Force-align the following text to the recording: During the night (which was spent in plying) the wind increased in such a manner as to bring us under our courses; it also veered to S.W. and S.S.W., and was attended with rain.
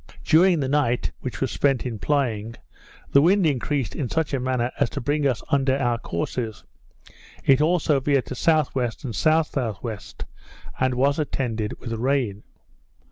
During 0.23 0.61
the 0.61 0.67
night 0.67 1.11
(which 1.19 1.39
was 1.41 1.51
spent 1.51 1.85
in 1.85 1.99
plying) 1.99 2.55
the 3.11 3.21
wind 3.21 3.45
increased 3.45 3.95
in 3.95 4.09
such 4.09 4.33
a 4.33 4.39
manner 4.39 4.71
as 4.79 4.89
to 4.89 4.99
bring 4.99 5.27
us 5.27 5.43
under 5.49 5.77
our 5.77 5.99
courses; 5.99 6.63
it 7.45 7.61
also 7.61 7.99
veered 7.99 8.25
to 8.25 8.31
S.W. 8.31 8.89
and 9.03 9.13
S.S.W., 9.13 9.97
and 10.79 10.95
was 10.95 11.19
attended 11.19 11.79
with 11.79 11.93
rain. 11.93 12.41